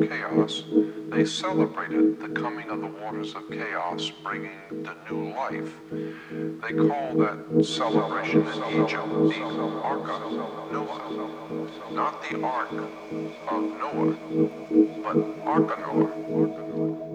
chaos, 0.06 0.64
they 1.08 1.24
celebrated 1.24 2.20
the 2.20 2.28
coming 2.28 2.68
of 2.70 2.80
the 2.80 2.86
waters 2.86 3.34
of 3.34 3.48
chaos, 3.50 4.10
bringing 4.22 4.58
the 4.70 4.94
new 5.10 5.32
life. 5.32 5.72
They 5.90 6.72
call 6.74 7.14
that 7.16 7.64
celebration 7.64 8.46
in 8.46 8.82
Egypt 8.82 9.08
the 9.08 9.42
Argha 9.82 10.18
Noah. 10.72 11.28
Not 11.90 12.22
the 12.28 12.42
Ark 12.42 12.72
of 12.72 13.62
Noah, 13.78 14.16
but 15.02 15.16
Ark 15.46 17.07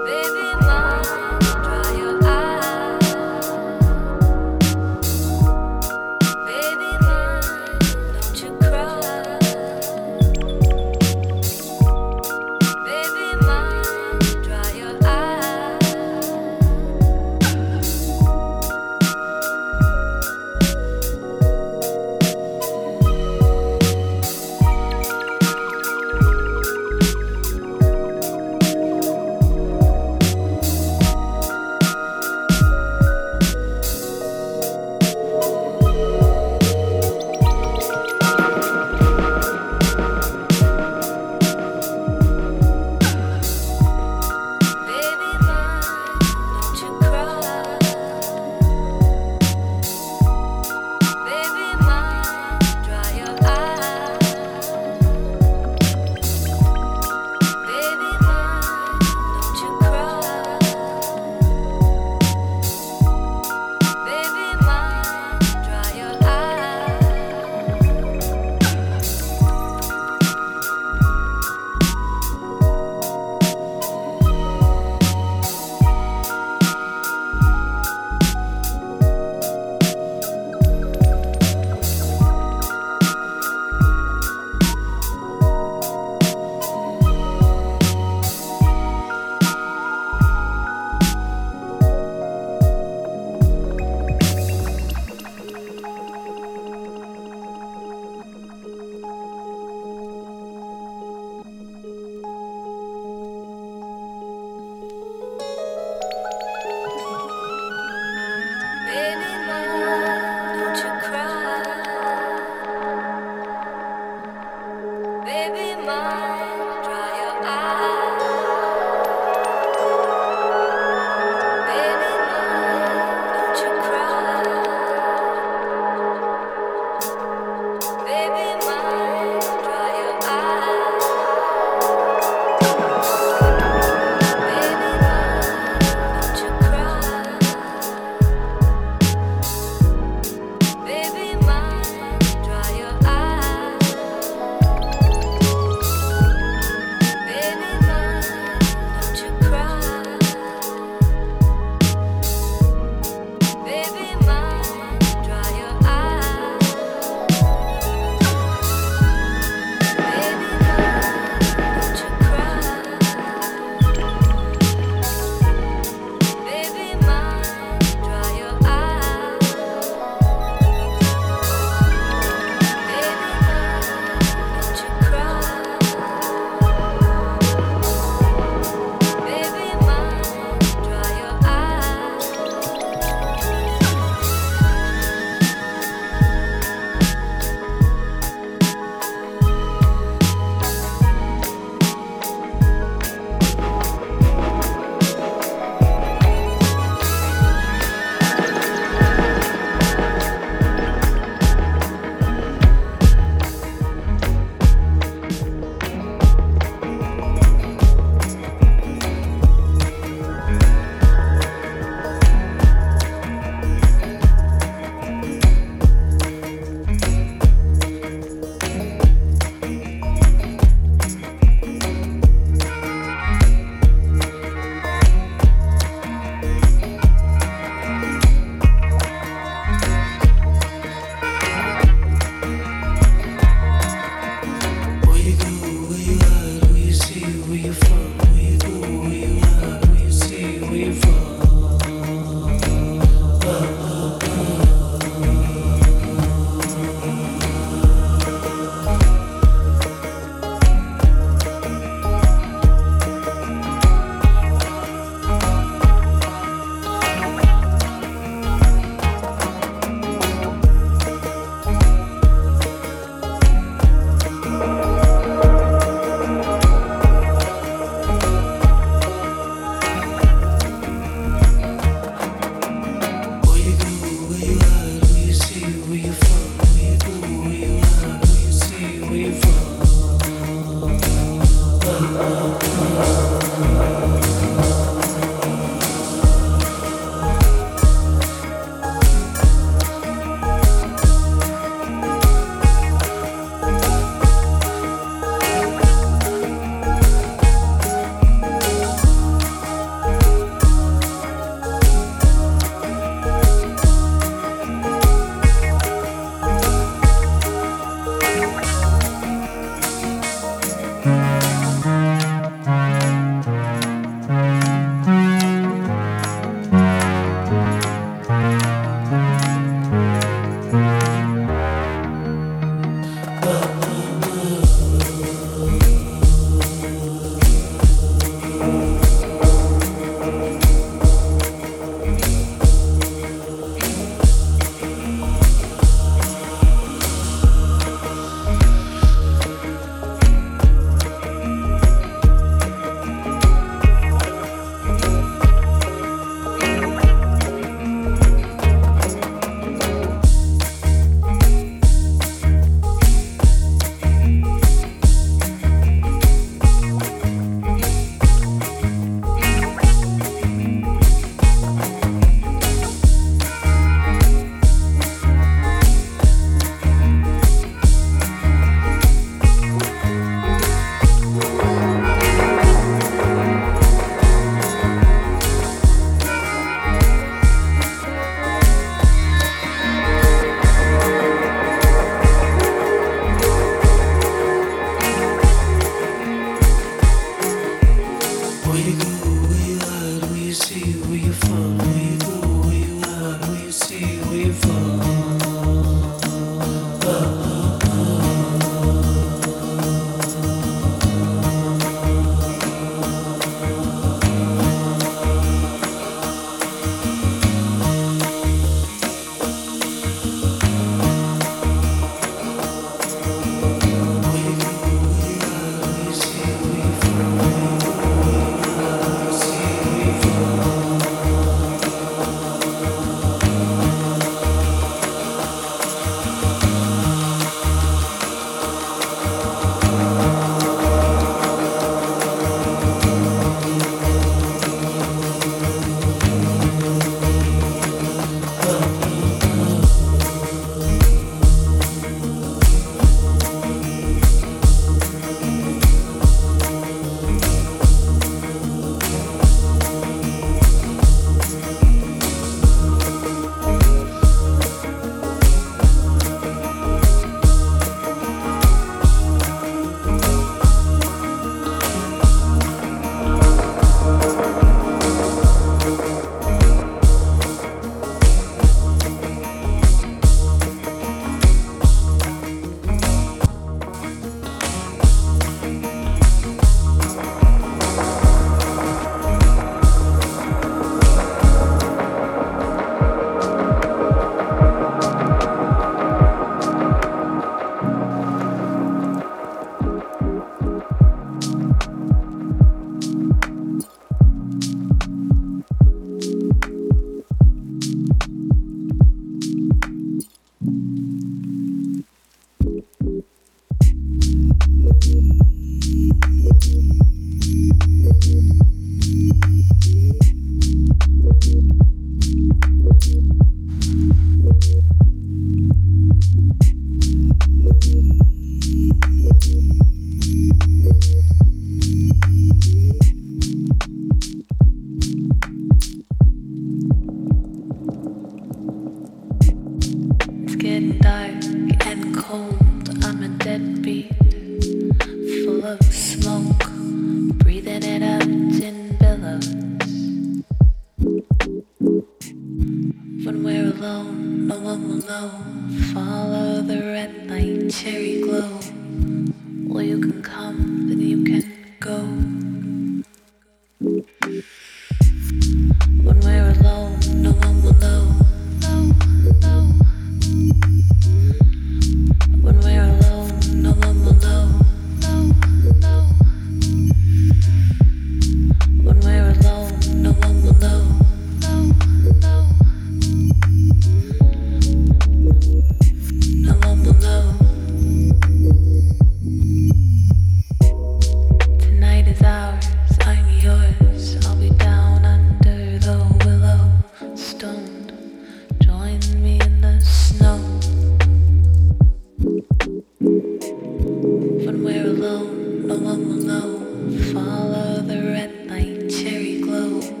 follow 597.13 597.81
the 597.81 598.01
red 598.01 598.47
light, 598.49 598.89
cherry 598.89 599.41
glow. 599.41 600.00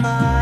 my 0.00 0.39